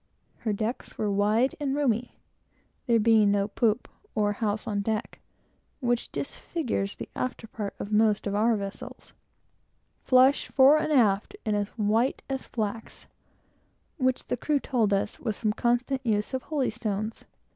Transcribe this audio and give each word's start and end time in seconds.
Her 0.37 0.51
decks 0.51 0.97
were 0.97 1.11
wide 1.11 1.53
and 1.59 1.75
roomy, 1.75 2.15
(there 2.87 2.99
being 2.99 3.29
no 3.29 3.47
poop, 3.47 3.87
or 4.15 4.33
house 4.33 4.65
on 4.65 4.79
deck, 4.81 5.19
which 5.79 6.11
disfigures 6.11 6.95
the 6.95 7.07
after 7.15 7.45
part 7.45 7.75
of 7.77 7.91
most 7.91 8.25
of 8.25 8.33
our 8.33 8.55
vessels,) 8.57 9.13
flush, 10.03 10.47
fore 10.47 10.79
and 10.79 10.91
aft, 10.91 11.35
and 11.45 11.55
as 11.55 11.69
white 11.77 12.23
as 12.31 12.49
snow, 12.51 12.81
which 13.97 14.25
the 14.25 14.37
crew 14.37 14.59
told 14.59 14.91
us 14.91 15.19
was 15.19 15.37
from 15.37 15.53
constant 15.53 16.03
use 16.03 16.33
of 16.33 16.45
holystones. 16.45 17.25